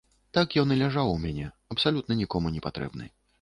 [0.37, 3.13] Так ён і ляжаў у мяне, абсалютна нікому не патрэбны.